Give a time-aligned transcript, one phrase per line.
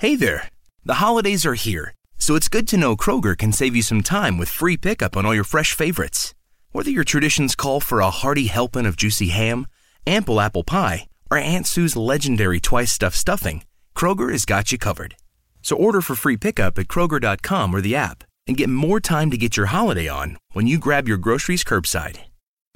[0.00, 0.48] Hey there!
[0.84, 4.38] The holidays are here, so it's good to know Kroger can save you some time
[4.38, 6.36] with free pickup on all your fresh favorites.
[6.70, 9.66] Whether your traditions call for a hearty helping of juicy ham,
[10.06, 13.64] ample apple pie, or Aunt Sue's legendary twice stuffed stuffing,
[13.96, 15.16] Kroger has got you covered.
[15.62, 19.36] So order for free pickup at Kroger.com or the app and get more time to
[19.36, 22.20] get your holiday on when you grab your groceries curbside.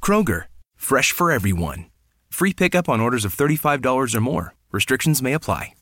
[0.03, 1.87] Kroger, fresh for everyone.
[2.31, 4.55] Free pickup on orders of $35 or more.
[4.73, 5.75] Restrictions may apply.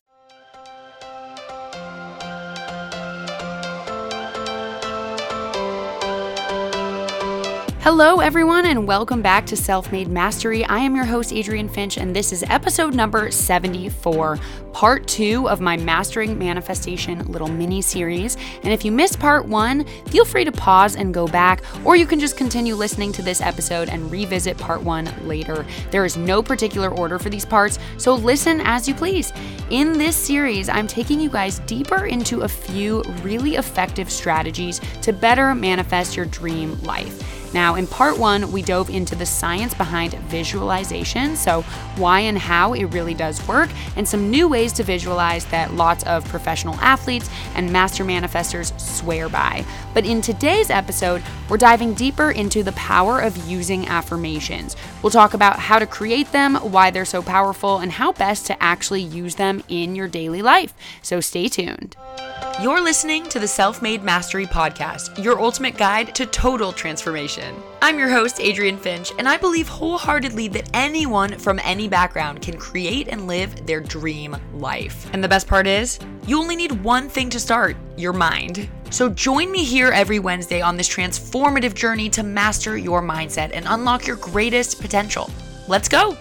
[7.83, 10.67] Hello, everyone, and welcome back to Self Made Mastery.
[10.67, 14.39] I am your host, Adrienne Finch, and this is episode number 74,
[14.75, 18.37] part two of my Mastering Manifestation little mini series.
[18.63, 22.05] And if you missed part one, feel free to pause and go back, or you
[22.05, 25.65] can just continue listening to this episode and revisit part one later.
[25.91, 29.33] There is no particular order for these parts, so listen as you please.
[29.71, 35.15] In this series, I'm taking you guys deeper into a few really effective strategies to
[35.15, 37.40] better manifest your dream life.
[37.53, 41.63] Now, in part one, we dove into the science behind visualization, so
[41.97, 46.05] why and how it really does work, and some new ways to visualize that lots
[46.05, 49.65] of professional athletes and master manifestors swear by.
[49.95, 54.77] But in today's episode, we're diving deeper into the power of using affirmations.
[55.03, 58.63] We'll talk about how to create them, why they're so powerful, and how best to
[58.63, 60.73] actually use them in your daily life.
[61.03, 61.97] So stay tuned.
[62.61, 67.55] You're listening to the Self Made Mastery Podcast, your ultimate guide to total transformation.
[67.81, 72.59] I'm your host, Adrienne Finch, and I believe wholeheartedly that anyone from any background can
[72.59, 75.09] create and live their dream life.
[75.13, 78.69] And the best part is, you only need one thing to start your mind.
[78.91, 83.65] So join me here every Wednesday on this transformative journey to master your mindset and
[83.69, 85.31] unlock your greatest potential.
[85.67, 86.17] Let's go!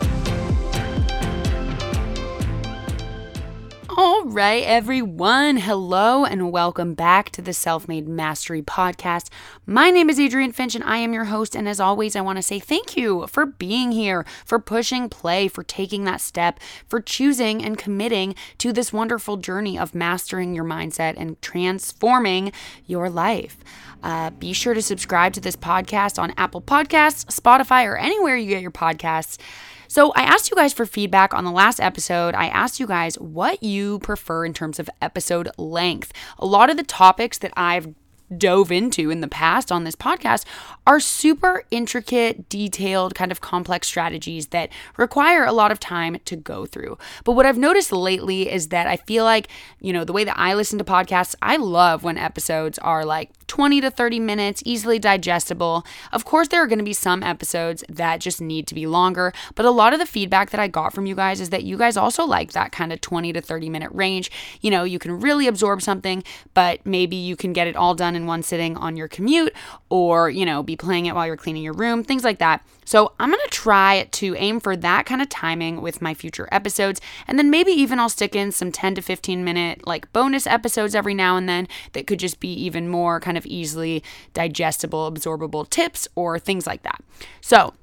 [3.98, 5.58] All right, everyone.
[5.58, 9.30] Hello and welcome back to the Self Made Mastery Podcast.
[9.66, 11.56] My name is Adrienne Finch and I am your host.
[11.56, 15.48] And as always, I want to say thank you for being here, for pushing play,
[15.48, 20.66] for taking that step, for choosing and committing to this wonderful journey of mastering your
[20.66, 22.52] mindset and transforming
[22.86, 23.58] your life.
[24.04, 28.50] Uh, be sure to subscribe to this podcast on Apple Podcasts, Spotify, or anywhere you
[28.50, 29.40] get your podcasts.
[29.90, 32.36] So, I asked you guys for feedback on the last episode.
[32.36, 36.14] I asked you guys what you prefer in terms of episode length.
[36.38, 37.96] A lot of the topics that I've
[38.38, 40.46] dove into in the past on this podcast
[40.86, 46.36] are super intricate, detailed, kind of complex strategies that require a lot of time to
[46.36, 46.98] go through.
[47.24, 49.48] But what I've noticed lately is that I feel like,
[49.80, 53.32] you know, the way that I listen to podcasts, I love when episodes are like
[53.48, 55.86] 20 to 30 minutes, easily digestible.
[56.12, 59.34] Of course, there are going to be some episodes that just need to be longer,
[59.56, 61.78] but a lot of the feedback that I got from you guys is that you
[61.78, 64.32] guys also like that kind of 20 to 30 minute range.
[64.62, 66.24] You know, you can really absorb something,
[66.54, 69.54] but maybe you can get it all done in one sitting on your commute
[69.90, 72.66] or, you know, be playing it while you're cleaning your room, things like that.
[72.86, 76.48] So I'm going to try to aim for that kind of timing with my future
[76.52, 77.00] episodes.
[77.28, 80.96] And then maybe even I'll stick in some 10 to 15 minute like bonus episodes
[80.96, 84.04] every now and then that could just be even more kind of easily
[84.34, 87.02] digestible, absorbable tips or things like that.
[87.42, 87.74] So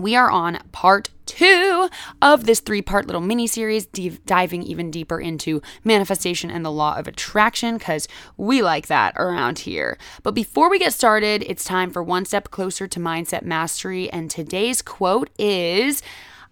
[0.00, 1.88] we are on part two
[2.20, 6.96] of this three part little mini series, diving even deeper into manifestation and the law
[6.96, 9.98] of attraction, because we like that around here.
[10.22, 14.10] But before we get started, it's time for one step closer to mindset mastery.
[14.10, 16.02] And today's quote is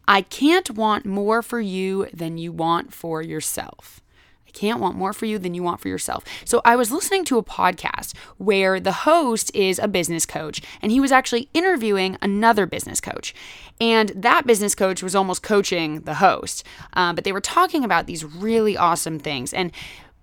[0.06, 4.00] I can't want more for you than you want for yourself.
[4.48, 6.24] I can't want more for you than you want for yourself.
[6.44, 10.90] So I was listening to a podcast where the host is a business coach and
[10.90, 13.34] he was actually interviewing another business coach.
[13.80, 16.64] And that business coach was almost coaching the host.
[16.94, 19.52] Um, but they were talking about these really awesome things.
[19.52, 19.70] And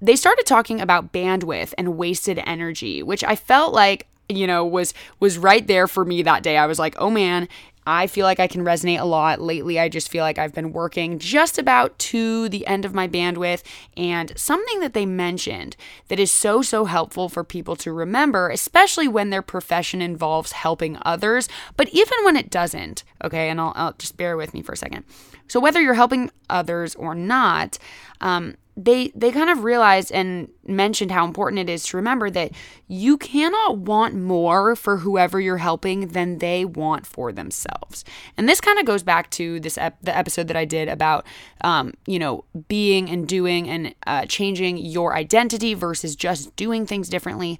[0.01, 4.93] they started talking about bandwidth and wasted energy, which I felt like you know was
[5.19, 6.57] was right there for me that day.
[6.57, 7.47] I was like, "Oh man,
[7.85, 9.41] I feel like I can resonate a lot.
[9.41, 13.07] Lately, I just feel like I've been working just about to the end of my
[13.07, 13.63] bandwidth.
[13.95, 15.75] And something that they mentioned
[16.07, 20.97] that is so, so helpful for people to remember, especially when their profession involves helping
[21.03, 24.73] others, but even when it doesn't, okay, and I'll, I'll just bear with me for
[24.73, 25.05] a second.
[25.47, 27.77] So, whether you're helping others or not,
[28.21, 32.51] um, they they kind of realized and mentioned how important it is to remember that
[32.87, 38.03] you cannot want more for whoever you're helping than they want for themselves.
[38.35, 41.25] And this kind of goes back to this ep- the episode that I did about
[41.61, 47.07] um, you know being and doing and uh, changing your identity versus just doing things
[47.07, 47.59] differently.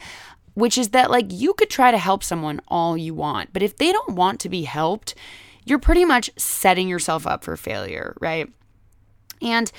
[0.53, 3.77] Which is that like you could try to help someone all you want, but if
[3.77, 5.13] they don't want to be helped,
[5.65, 8.49] you're pretty much setting yourself up for failure, right?
[9.41, 9.69] And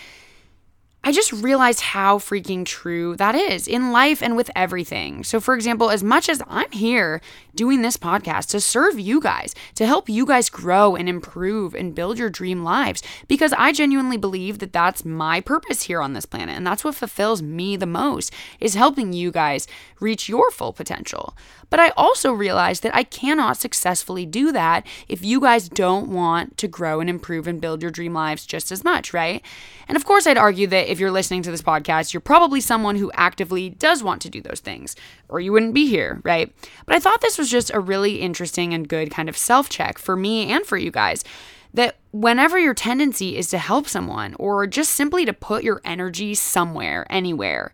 [1.06, 5.22] I just realized how freaking true that is in life and with everything.
[5.22, 7.20] So, for example, as much as I'm here
[7.56, 11.94] doing this podcast to serve you guys, to help you guys grow and improve and
[11.94, 16.26] build your dream lives, because I genuinely believe that that's my purpose here on this
[16.26, 16.56] planet.
[16.56, 19.66] And that's what fulfills me the most is helping you guys
[19.98, 21.36] reach your full potential.
[21.68, 26.56] But I also realize that I cannot successfully do that if you guys don't want
[26.58, 29.42] to grow and improve and build your dream lives just as much, right?
[29.88, 32.96] And of course, I'd argue that if you're listening to this podcast, you're probably someone
[32.96, 34.94] who actively does want to do those things,
[35.28, 36.54] or you wouldn't be here, right?
[36.84, 39.98] But I thought this was just a really interesting and good kind of self check
[39.98, 41.24] for me and for you guys
[41.74, 46.34] that whenever your tendency is to help someone or just simply to put your energy
[46.34, 47.72] somewhere, anywhere,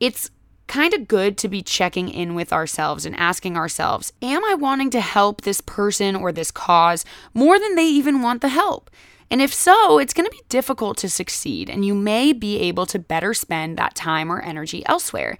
[0.00, 0.30] it's
[0.66, 4.90] kind of good to be checking in with ourselves and asking ourselves, Am I wanting
[4.90, 7.04] to help this person or this cause
[7.34, 8.90] more than they even want the help?
[9.30, 12.86] And if so, it's going to be difficult to succeed, and you may be able
[12.86, 15.36] to better spend that time or energy elsewhere.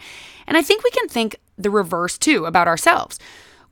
[0.46, 3.18] And I think we can think the reverse too about ourselves.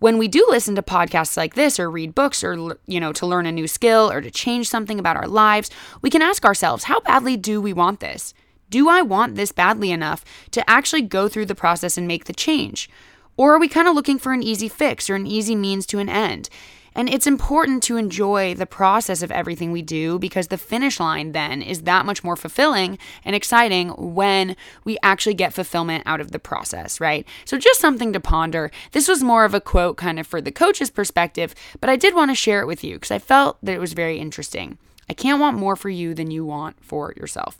[0.04, 3.24] When we do listen to podcasts like this or read books or you know to
[3.24, 5.70] learn a new skill or to change something about our lives,
[6.02, 8.34] we can ask ourselves, how badly do we want this?
[8.68, 12.34] Do I want this badly enough to actually go through the process and make the
[12.34, 12.90] change?
[13.38, 16.00] Or are we kind of looking for an easy fix or an easy means to
[16.00, 16.50] an end?
[16.94, 21.32] And it's important to enjoy the process of everything we do because the finish line
[21.32, 26.30] then is that much more fulfilling and exciting when we actually get fulfillment out of
[26.30, 27.26] the process, right?
[27.44, 28.70] So, just something to ponder.
[28.92, 32.14] This was more of a quote kind of for the coach's perspective, but I did
[32.14, 34.78] want to share it with you because I felt that it was very interesting.
[35.08, 37.58] I can't want more for you than you want for yourself.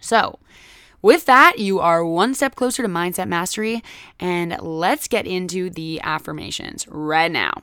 [0.00, 0.38] So,
[1.00, 3.82] with that, you are one step closer to mindset mastery,
[4.18, 7.62] and let's get into the affirmations right now.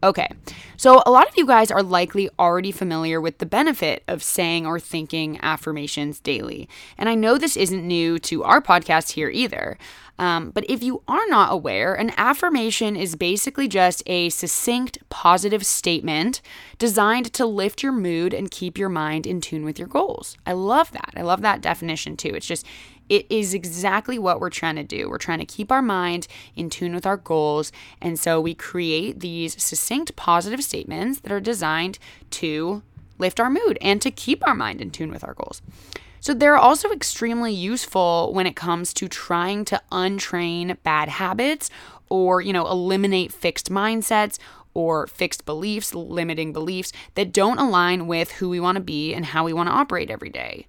[0.00, 0.28] Okay,
[0.76, 4.64] so a lot of you guys are likely already familiar with the benefit of saying
[4.64, 6.68] or thinking affirmations daily.
[6.96, 9.76] And I know this isn't new to our podcast here either.
[10.18, 15.64] Um, but if you are not aware, an affirmation is basically just a succinct, positive
[15.64, 16.42] statement
[16.78, 20.36] designed to lift your mood and keep your mind in tune with your goals.
[20.44, 21.12] I love that.
[21.16, 22.34] I love that definition too.
[22.34, 22.66] It's just
[23.08, 25.08] it is exactly what we're trying to do.
[25.08, 26.26] We're trying to keep our mind
[26.56, 27.72] in tune with our goals.
[28.00, 31.98] And so we create these succinct positive statements that are designed
[32.32, 32.82] to
[33.18, 35.62] lift our mood and to keep our mind in tune with our goals.
[36.20, 41.70] So they're also extremely useful when it comes to trying to untrain bad habits
[42.08, 44.38] or, you know, eliminate fixed mindsets
[44.74, 49.26] or fixed beliefs, limiting beliefs that don't align with who we want to be and
[49.26, 50.66] how we want to operate every day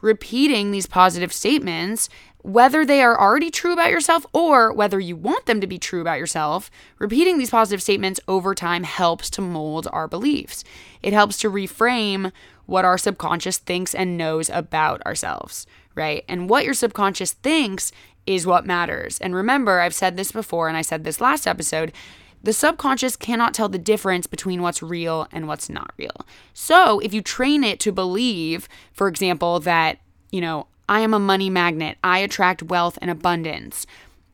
[0.00, 2.08] repeating these positive statements,
[2.42, 6.00] whether they are already true about yourself or whether you want them to be true
[6.00, 10.64] about yourself, repeating these positive statements over time helps to mold our beliefs.
[11.02, 12.32] It helps to reframe
[12.66, 16.24] what our subconscious thinks and knows about ourselves, right?
[16.28, 17.92] And what your subconscious thinks
[18.26, 19.18] is what matters.
[19.18, 21.92] And remember, I've said this before and I said this last episode
[22.42, 26.26] the subconscious cannot tell the difference between what's real and what's not real.
[26.54, 29.98] So, if you train it to believe, for example, that,
[30.30, 33.86] you know, I am a money magnet, I attract wealth and abundance.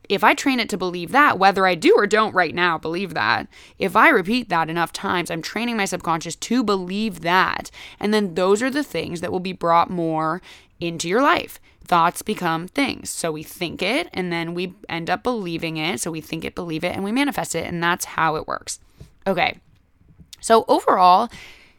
[0.08, 3.12] If I train it to believe that, whether I do or don't right now believe
[3.14, 3.49] that,
[3.79, 7.73] if I repeat that enough times, I'm training my subconscious to believe that.
[7.99, 10.41] And then those are the things that will be brought more
[10.79, 13.11] into your life thoughts become things.
[13.11, 16.01] So we think it and then we end up believing it.
[16.01, 17.67] So we think it, believe it, and we manifest it.
[17.67, 18.81] And that's how it works.
[19.27, 19.58] Okay.
[20.41, 21.31] So overall,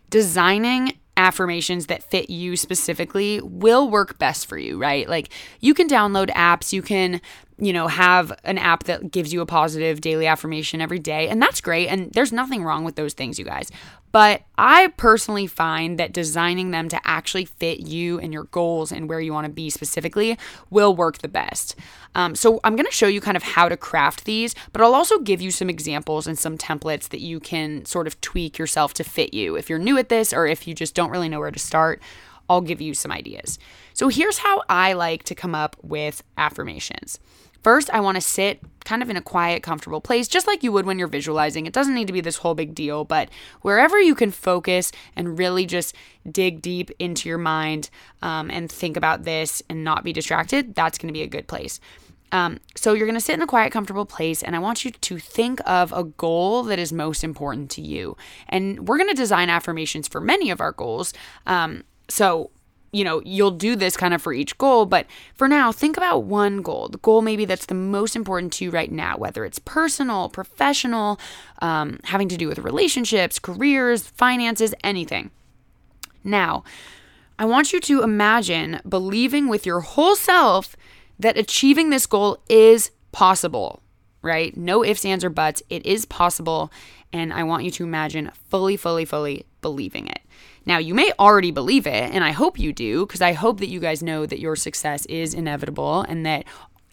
[0.10, 5.10] designing affirmations that fit you specifically will work best for you, right?
[5.10, 5.30] Like
[5.60, 7.22] you can download apps, you can,
[7.60, 11.42] you know, have an app that gives you a positive daily affirmation every day, and
[11.42, 11.88] that's great.
[11.88, 13.72] And there's nothing wrong with those things, you guys.
[14.12, 19.10] But I personally find that designing them to actually fit you and your goals and
[19.10, 20.38] where you want to be specifically
[20.70, 21.76] will work the best.
[22.16, 24.96] Um, so I'm going to show you kind of how to craft these, but I'll
[24.96, 28.94] also give you some examples and some templates that you can sort of tweak yourself
[28.96, 29.56] to fit you.
[29.56, 32.02] If you're new at this or if you just don't really know where to start,
[32.50, 33.60] I'll give you some ideas.
[33.94, 37.20] So here's how I like to come up with affirmations.
[37.64, 40.72] First, I want to sit kind of in a quiet, comfortable place, just like you
[40.72, 41.66] would when you're visualizing.
[41.66, 43.30] It doesn't need to be this whole big deal, but
[43.62, 45.94] wherever you can focus and really just
[46.30, 47.90] dig deep into your mind
[48.22, 51.48] um, and think about this and not be distracted, that's going to be a good
[51.48, 51.82] place.
[52.32, 54.92] Um, so you're going to sit in a quiet, comfortable place, and I want you
[54.92, 58.18] to think of a goal that is most important to you.
[58.50, 61.14] And we're going to design affirmations for many of our goals.
[61.46, 62.52] Um, so
[62.92, 66.24] you know, you'll do this kind of for each goal, but for now, think about
[66.24, 69.60] one goal, the goal maybe that's the most important to you right now, whether it's
[69.60, 71.20] personal, professional,
[71.62, 75.32] um, having to do with relationships, careers, finances, anything.
[76.24, 76.64] Now,
[77.40, 80.76] I want you to imagine believing with your whole self
[81.20, 83.82] that achieving this goal is possible,
[84.22, 84.56] right?
[84.56, 85.62] No ifs, ands, or buts.
[85.70, 86.72] It is possible.
[87.14, 90.20] And I want you to imagine fully, fully, fully believing it.
[90.68, 93.70] Now, you may already believe it, and I hope you do, because I hope that
[93.70, 96.44] you guys know that your success is inevitable and that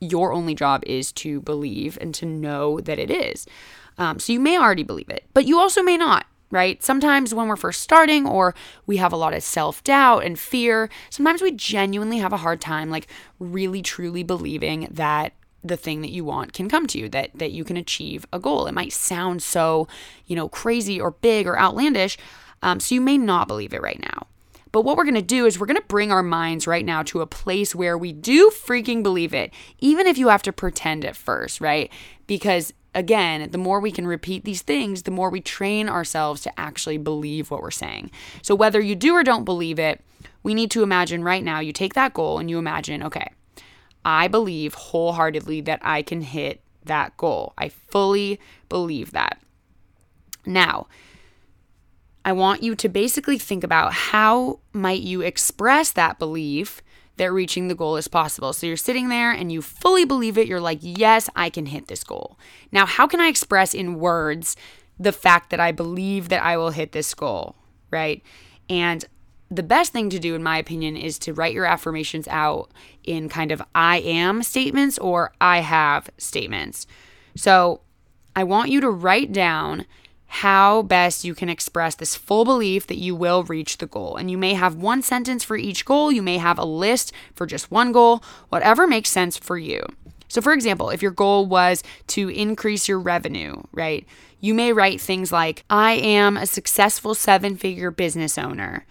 [0.00, 3.46] your only job is to believe and to know that it is.
[3.98, 6.84] Um, so you may already believe it, but you also may not right?
[6.84, 8.54] Sometimes when we're first starting or
[8.86, 12.60] we have a lot of self doubt and fear, sometimes we genuinely have a hard
[12.60, 13.08] time, like
[13.40, 15.32] really truly believing that
[15.64, 18.38] the thing that you want can come to you that that you can achieve a
[18.38, 19.88] goal it might sound so
[20.26, 22.18] you know crazy or big or outlandish
[22.64, 24.26] um, so you may not believe it right now
[24.72, 27.00] but what we're going to do is we're going to bring our minds right now
[27.04, 31.04] to a place where we do freaking believe it even if you have to pretend
[31.04, 31.92] at first right
[32.26, 36.60] because again, the more we can repeat these things, the more we train ourselves to
[36.60, 38.10] actually believe what we're saying.
[38.42, 40.00] So whether you do or don't believe it,
[40.42, 43.32] we need to imagine right now you take that goal and you imagine, okay,
[44.04, 47.54] I believe wholeheartedly that I can hit that goal.
[47.58, 49.40] I fully believe that.
[50.46, 50.86] Now,
[52.24, 56.82] I want you to basically think about how might you express that belief
[57.16, 58.52] that reaching the goal is possible.
[58.52, 60.48] So you're sitting there and you fully believe it.
[60.48, 62.38] You're like, yes, I can hit this goal.
[62.72, 64.56] Now, how can I express in words
[64.98, 67.56] the fact that I believe that I will hit this goal,
[67.90, 68.22] right?
[68.68, 69.04] And
[69.50, 72.70] the best thing to do, in my opinion, is to write your affirmations out
[73.04, 76.86] in kind of I am statements or I have statements.
[77.36, 77.82] So
[78.34, 79.86] I want you to write down
[80.34, 84.16] how best you can express this full belief that you will reach the goal.
[84.16, 87.46] And you may have one sentence for each goal, you may have a list for
[87.46, 89.86] just one goal, whatever makes sense for you.
[90.26, 94.04] So, for example, if your goal was to increase your revenue, right,
[94.40, 98.86] you may write things like, I am a successful seven figure business owner.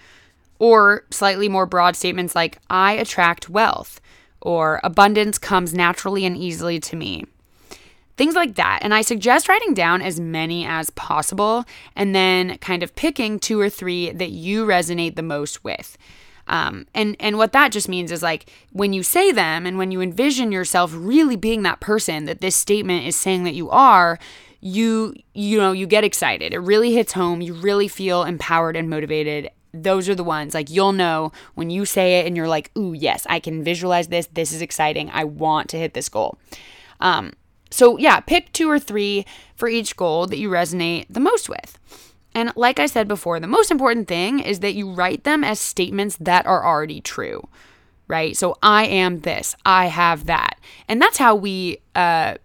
[0.60, 4.00] Or slightly more broad statements like, I attract wealth,
[4.40, 7.26] or abundance comes naturally and easily to me.
[8.16, 8.80] Things like that.
[8.82, 11.66] And I suggest writing down as many as possible
[11.96, 15.98] and then kind of picking two or three that you resonate the most with.
[16.48, 19.92] Um, and and what that just means is like when you say them and when
[19.92, 24.20] you envision yourself really being that person that this statement is saying that you are,
[24.60, 26.54] you you know you get excited.
[26.54, 27.42] It really hits home.
[27.42, 29.50] You really feel empowered and motivated.
[29.74, 32.94] Those are the ones like you'll know when you say it and you're like, ooh
[32.94, 34.28] yes, I can visualize this.
[34.28, 35.10] This is exciting.
[35.12, 36.38] I want to hit this goal.
[37.00, 37.34] Um,
[37.74, 39.26] so, yeah, pick two or three
[39.56, 41.80] for each goal that you resonate the most with.
[42.36, 45.60] And like I said before, the most important thing is that you write them as
[45.60, 47.48] statements that are already true,
[48.08, 48.38] right?
[48.38, 50.60] So, I am this, I have that.
[50.88, 52.36] And that's how we, uh,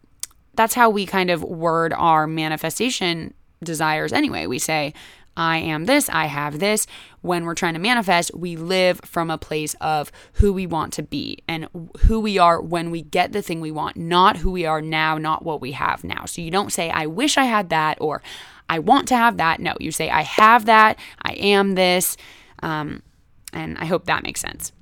[0.54, 4.46] that's how we kind of word our manifestation desires anyway.
[4.46, 4.94] We say,
[5.38, 6.88] I am this, I have this.
[7.20, 11.02] When we're trying to manifest, we live from a place of who we want to
[11.02, 11.68] be and
[12.00, 15.16] who we are when we get the thing we want, not who we are now,
[15.16, 16.24] not what we have now.
[16.24, 18.20] So you don't say, I wish I had that or
[18.68, 19.60] I want to have that.
[19.60, 22.16] No, you say, I have that, I am this.
[22.60, 23.02] Um,
[23.52, 24.72] and I hope that makes sense.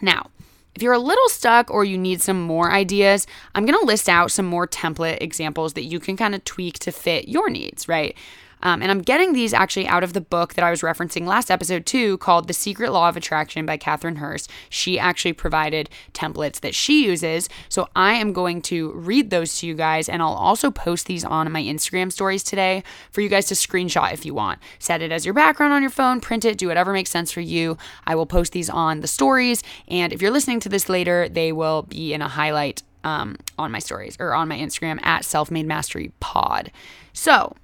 [0.00, 0.30] Now,
[0.74, 4.08] if you're a little stuck or you need some more ideas, I'm going to list
[4.08, 7.86] out some more template examples that you can kind of tweak to fit your needs,
[7.86, 8.16] right?
[8.64, 11.50] Um, and I'm getting these actually out of the book that I was referencing last
[11.50, 14.50] episode too, called The Secret Law of Attraction by Katherine Hurst.
[14.68, 17.48] She actually provided templates that she uses.
[17.68, 21.24] So I am going to read those to you guys, and I'll also post these
[21.24, 24.58] on my Instagram stories today for you guys to screenshot if you want.
[24.78, 27.40] Set it as your background on your phone, print it, do whatever makes sense for
[27.40, 27.76] you.
[28.06, 29.62] I will post these on the stories.
[29.88, 33.70] And if you're listening to this later, they will be in a highlight um, on
[33.70, 36.72] my stories or on my Instagram at Self Made Mastery Pod.
[37.12, 37.54] So,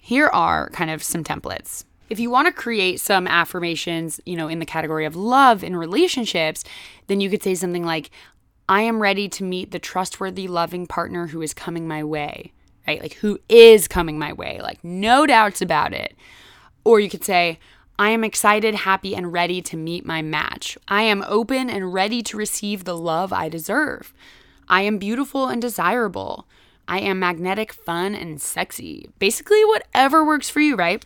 [0.00, 1.84] here are kind of some templates.
[2.08, 5.76] If you want to create some affirmations, you know, in the category of love in
[5.76, 6.64] relationships,
[7.06, 8.10] then you could say something like,
[8.68, 12.52] I am ready to meet the trustworthy, loving partner who is coming my way,
[12.86, 13.00] right?
[13.00, 16.16] Like, who is coming my way, like, no doubts about it.
[16.84, 17.58] Or you could say,
[17.98, 20.78] I am excited, happy, and ready to meet my match.
[20.88, 24.14] I am open and ready to receive the love I deserve.
[24.68, 26.46] I am beautiful and desirable.
[26.90, 29.08] I am magnetic, fun, and sexy.
[29.20, 31.04] Basically, whatever works for you, right?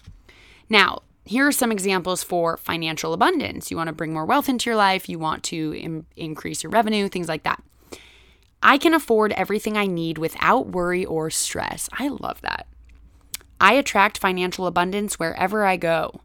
[0.70, 3.70] Now, here are some examples for financial abundance.
[3.70, 6.70] You want to bring more wealth into your life, you want to Im- increase your
[6.70, 7.62] revenue, things like that.
[8.62, 11.90] I can afford everything I need without worry or stress.
[11.92, 12.66] I love that.
[13.60, 16.22] I attract financial abundance wherever I go.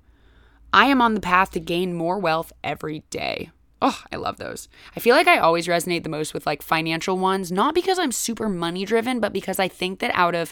[0.72, 3.50] I am on the path to gain more wealth every day.
[3.82, 4.68] Oh, I love those.
[4.96, 8.12] I feel like I always resonate the most with like financial ones, not because I'm
[8.12, 10.52] super money driven, but because I think that out of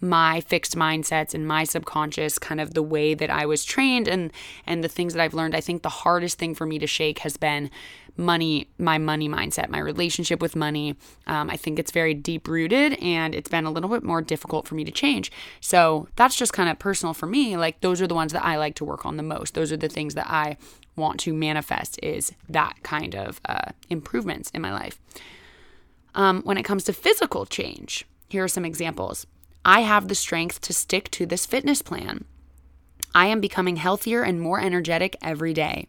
[0.00, 4.30] my fixed mindsets and my subconscious kind of the way that I was trained and
[4.66, 7.20] and the things that I've learned I think the hardest thing for me to shake
[7.20, 7.70] has been
[8.14, 10.96] money my money mindset my relationship with money.
[11.26, 14.68] Um, I think it's very deep rooted and it's been a little bit more difficult
[14.68, 15.32] for me to change.
[15.60, 18.56] So that's just kind of personal for me like those are the ones that I
[18.56, 19.54] like to work on the most.
[19.54, 20.58] Those are the things that I
[20.96, 24.98] want to manifest is that kind of uh, improvements in my life
[26.14, 29.26] um, when it comes to physical change here are some examples
[29.68, 32.24] I have the strength to stick to this fitness plan.
[33.12, 35.88] I am becoming healthier and more energetic every day.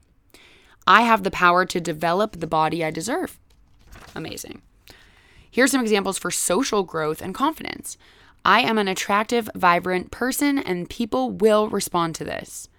[0.87, 3.37] I have the power to develop the body I deserve.
[4.15, 4.63] Amazing.
[5.51, 7.99] Here's some examples for social growth and confidence.
[8.43, 12.69] I am an attractive, vibrant person, and people will respond to this.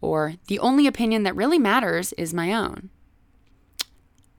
[0.00, 2.90] Or, the only opinion that really matters is my own.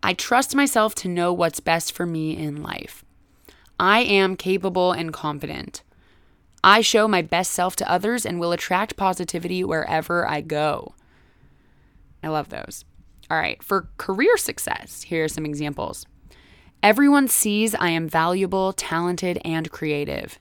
[0.03, 3.03] I trust myself to know what's best for me in life.
[3.79, 5.83] I am capable and confident.
[6.63, 10.93] I show my best self to others and will attract positivity wherever I go.
[12.23, 12.85] I love those.
[13.29, 16.05] All right, for career success, here are some examples.
[16.81, 20.39] Everyone sees I am valuable, talented, and creative.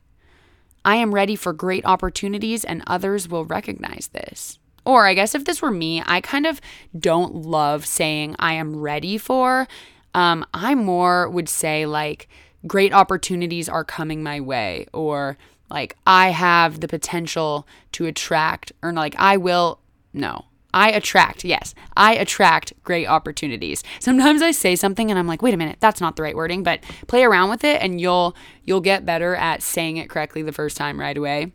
[0.84, 4.58] I am ready for great opportunities, and others will recognize this.
[4.86, 6.60] Or, I guess if this were me, I kind of
[6.98, 9.68] don't love saying I am ready for.
[10.14, 12.28] Um, I more would say, like,
[12.66, 15.36] great opportunities are coming my way or
[15.70, 19.80] like I have the potential to attract or like I will
[20.12, 20.46] no.
[20.74, 23.82] I attract, yes, I attract great opportunities.
[23.98, 26.62] Sometimes I say something and I'm like, wait a minute, that's not the right wording,
[26.62, 30.52] but play around with it and you'll you'll get better at saying it correctly the
[30.52, 31.52] first time right away.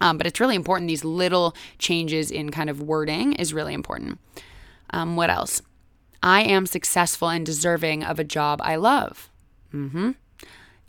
[0.00, 0.88] Um, but it's really important.
[0.88, 4.18] These little changes in kind of wording is really important.
[4.90, 5.62] Um, what else?
[6.22, 9.30] I am successful and deserving of a job I love.
[9.72, 10.12] Mm-hmm.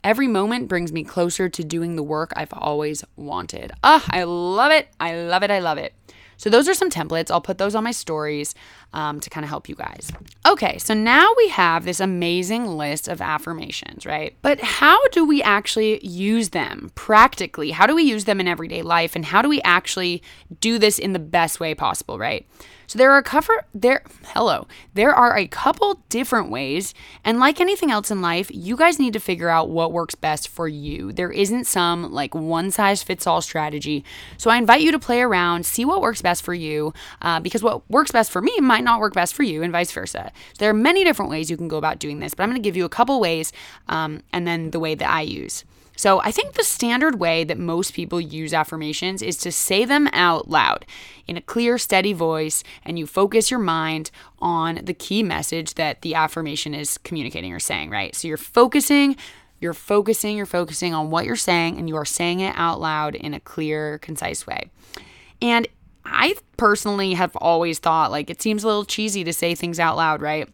[0.03, 3.71] Every moment brings me closer to doing the work I've always wanted.
[3.83, 4.87] Ah, I love it.
[4.99, 5.51] I love it.
[5.51, 5.93] I love it.
[6.37, 7.31] So, those are some templates.
[7.31, 8.53] I'll put those on my stories
[8.95, 10.11] um, to kind of help you guys.
[10.47, 14.35] Okay, so now we have this amazing list of affirmations, right?
[14.41, 17.71] But how do we actually use them practically?
[17.71, 19.15] How do we use them in everyday life?
[19.15, 20.23] And how do we actually
[20.61, 22.47] do this in the best way possible, right?
[22.87, 24.67] So there are a cover there hello.
[24.93, 29.13] There are a couple different ways and like anything else in life, you guys need
[29.13, 31.11] to figure out what works best for you.
[31.11, 34.03] There isn't some like one size fits all strategy.
[34.37, 37.63] So I invite you to play around, see what works best for you uh, because
[37.63, 40.31] what works best for me might not work best for you and vice versa.
[40.59, 42.65] There are many different ways you can go about doing this, but I'm going to
[42.65, 43.51] give you a couple ways
[43.89, 45.65] um, and then the way that I use.
[45.97, 50.09] So, I think the standard way that most people use affirmations is to say them
[50.11, 50.85] out loud
[51.25, 56.01] in a clear, steady voice, and you focus your mind on the key message that
[56.01, 58.13] the affirmation is communicating or saying, right?
[58.13, 59.15] So, you're focusing,
[59.61, 63.15] you're focusing, you're focusing on what you're saying, and you are saying it out loud
[63.15, 64.69] in a clear, concise way.
[65.41, 65.65] And
[66.05, 69.97] I personally have always thought like it seems a little cheesy to say things out
[69.97, 70.47] loud, right?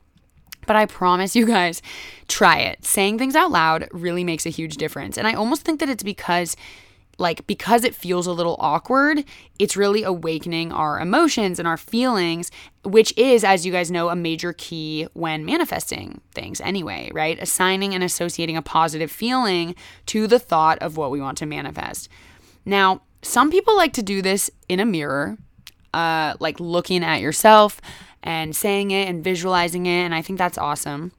[0.68, 1.82] But I promise you guys,
[2.28, 2.86] try it.
[2.86, 5.18] Saying things out loud really makes a huge difference.
[5.18, 6.56] And I almost think that it's because
[7.18, 9.24] like because it feels a little awkward,
[9.60, 12.52] it's really awakening our emotions and our feelings,
[12.84, 17.38] which is as you guys know a major key when manifesting things anyway, right?
[17.40, 19.76] Assigning and associating a positive feeling
[20.08, 22.10] to the thought of what we want to manifest.
[22.66, 25.38] Now, some people like to do this in a mirror,
[25.94, 27.82] uh, like looking at yourself
[28.24, 30.04] and saying it and visualizing it.
[30.04, 31.12] And I think that's awesome.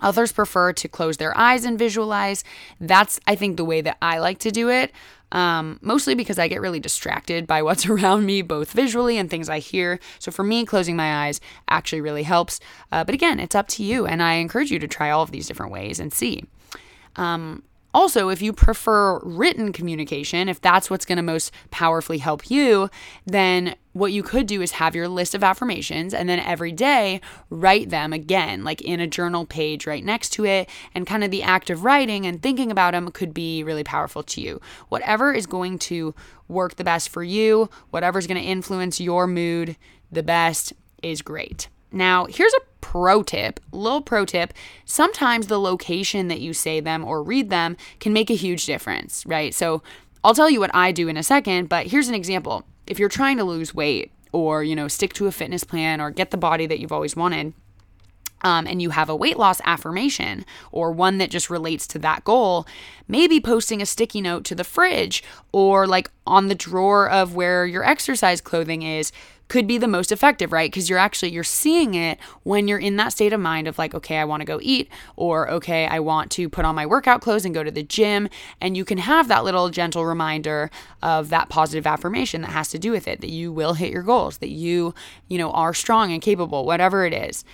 [0.00, 2.44] Others prefer to close their eyes and visualize.
[2.80, 4.92] That's, I think, the way that I like to do it.
[5.30, 9.48] Um, mostly because I get really distracted by what's around me, both visually and things
[9.48, 9.98] I hear.
[10.18, 12.60] So for me, closing my eyes actually really helps.
[12.92, 14.06] Uh, but again, it's up to you.
[14.06, 16.44] And I encourage you to try all of these different ways and see.
[17.16, 22.50] Um, also, if you prefer written communication, if that's what's going to most powerfully help
[22.50, 22.90] you,
[23.24, 27.20] then what you could do is have your list of affirmations and then every day
[27.48, 30.68] write them again, like in a journal page right next to it.
[30.94, 34.22] And kind of the act of writing and thinking about them could be really powerful
[34.22, 34.60] to you.
[34.90, 36.14] Whatever is going to
[36.46, 39.76] work the best for you, whatever's going to influence your mood
[40.10, 40.72] the best
[41.02, 41.68] is great.
[41.90, 44.52] Now, here's a pro tip, little pro tip.
[44.84, 49.24] Sometimes the location that you say them or read them can make a huge difference,
[49.26, 49.54] right?
[49.54, 49.82] So,
[50.24, 52.64] I'll tell you what I do in a second, but here's an example.
[52.86, 56.10] If you're trying to lose weight or, you know, stick to a fitness plan or
[56.10, 57.52] get the body that you've always wanted,
[58.42, 62.24] um, and you have a weight loss affirmation or one that just relates to that
[62.24, 62.66] goal,
[63.06, 65.22] maybe posting a sticky note to the fridge
[65.52, 69.12] or like on the drawer of where your exercise clothing is
[69.48, 70.70] could be the most effective, right?
[70.70, 73.94] Because you're actually you're seeing it when you're in that state of mind of like,
[73.94, 77.22] okay, I want to go eat or okay, I want to put on my workout
[77.22, 78.28] clothes and go to the gym,
[78.60, 80.70] and you can have that little gentle reminder
[81.02, 84.02] of that positive affirmation that has to do with it that you will hit your
[84.02, 84.94] goals, that you,
[85.28, 87.44] you know, are strong and capable, whatever it is.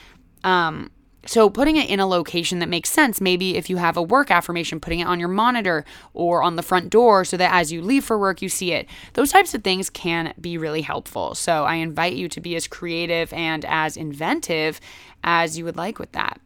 [0.44, 0.90] Um,
[1.26, 4.30] so, putting it in a location that makes sense, maybe if you have a work
[4.30, 7.80] affirmation, putting it on your monitor or on the front door so that as you
[7.80, 8.86] leave for work, you see it.
[9.14, 11.34] Those types of things can be really helpful.
[11.34, 14.80] So, I invite you to be as creative and as inventive
[15.22, 16.40] as you would like with that.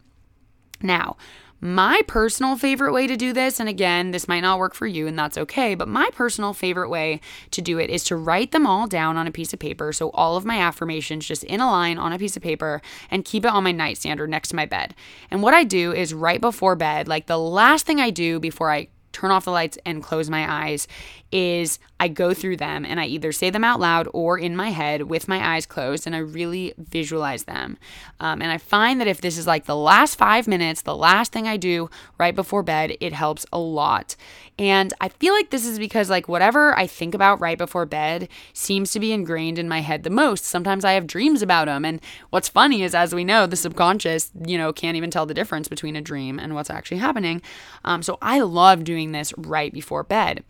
[0.80, 1.16] Now,
[1.60, 5.08] my personal favorite way to do this, and again, this might not work for you,
[5.08, 8.66] and that's okay, but my personal favorite way to do it is to write them
[8.66, 9.92] all down on a piece of paper.
[9.92, 13.24] So, all of my affirmations just in a line on a piece of paper and
[13.24, 14.94] keep it on my nightstand or next to my bed.
[15.30, 18.70] And what I do is right before bed, like the last thing I do before
[18.70, 20.86] I turn off the lights and close my eyes
[21.30, 24.70] is I go through them and I either say them out loud or in my
[24.70, 27.76] head with my eyes closed and I really visualize them.
[28.20, 31.32] Um, and I find that if this is like the last five minutes, the last
[31.32, 34.16] thing I do right before bed, it helps a lot.
[34.58, 38.28] And I feel like this is because, like, whatever I think about right before bed
[38.52, 40.44] seems to be ingrained in my head the most.
[40.44, 41.84] Sometimes I have dreams about them.
[41.84, 45.34] And what's funny is, as we know, the subconscious, you know, can't even tell the
[45.34, 47.40] difference between a dream and what's actually happening.
[47.84, 50.44] Um, so I love doing this right before bed.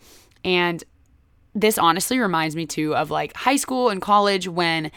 [0.45, 0.83] And
[1.55, 4.91] this honestly reminds me too of like high school and college when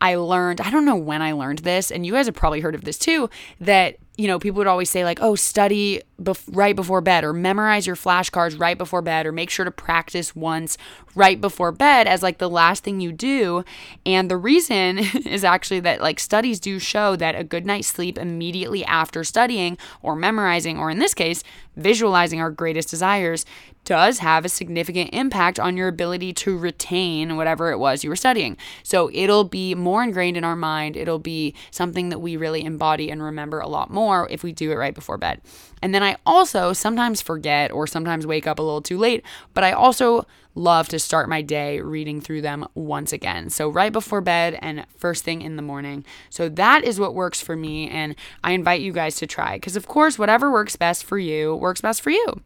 [0.00, 2.74] I learned, I don't know when I learned this, and you guys have probably heard
[2.74, 6.74] of this too, that you know, people would always say, like, oh, study bef- right
[6.74, 10.78] before bed, or memorize your flashcards right before bed, or make sure to practice once
[11.14, 13.64] right before bed as like the last thing you do.
[14.06, 18.16] And the reason is actually that, like, studies do show that a good night's sleep
[18.16, 21.42] immediately after studying or memorizing, or in this case,
[21.76, 23.44] visualizing our greatest desires,
[23.86, 28.16] does have a significant impact on your ability to retain whatever it was you were
[28.16, 28.58] studying.
[28.82, 30.96] So it'll be more ingrained in our mind.
[30.96, 34.72] It'll be something that we really embody and remember a lot more if we do
[34.72, 35.40] it right before bed.
[35.80, 39.62] And then I also sometimes forget or sometimes wake up a little too late, but
[39.62, 43.50] I also love to start my day reading through them once again.
[43.50, 46.04] So, right before bed and first thing in the morning.
[46.30, 47.88] So, that is what works for me.
[47.90, 51.54] And I invite you guys to try because, of course, whatever works best for you
[51.54, 52.42] works best for you.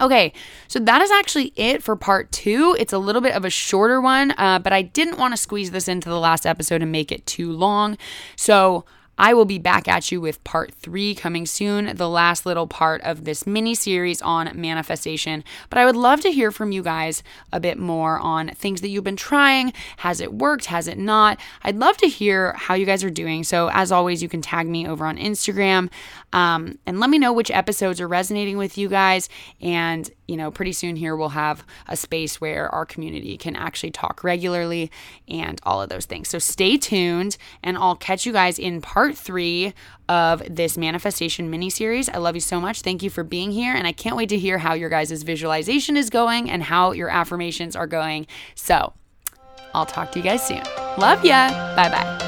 [0.00, 0.32] Okay,
[0.68, 2.76] so that is actually it for part two.
[2.78, 5.70] It's a little bit of a shorter one, uh, but I didn't want to squeeze
[5.70, 7.98] this into the last episode and make it too long.
[8.36, 8.84] So
[9.18, 13.02] I will be back at you with part three coming soon, the last little part
[13.02, 15.44] of this mini series on manifestation.
[15.68, 18.88] But I would love to hear from you guys a bit more on things that
[18.88, 19.72] you've been trying.
[19.98, 20.66] Has it worked?
[20.66, 21.38] Has it not?
[21.62, 23.44] I'd love to hear how you guys are doing.
[23.44, 25.90] So, as always, you can tag me over on Instagram
[26.32, 29.28] um, and let me know which episodes are resonating with you guys.
[29.60, 33.90] And you know, pretty soon here we'll have a space where our community can actually
[33.90, 34.92] talk regularly
[35.26, 36.28] and all of those things.
[36.28, 39.72] So stay tuned, and I'll catch you guys in part three
[40.08, 42.08] of this manifestation mini series.
[42.08, 42.82] I love you so much.
[42.82, 45.96] Thank you for being here, and I can't wait to hear how your guys' visualization
[45.96, 48.26] is going and how your affirmations are going.
[48.54, 48.92] So
[49.74, 50.62] I'll talk to you guys soon.
[50.98, 51.48] Love ya.
[51.74, 52.27] Bye bye.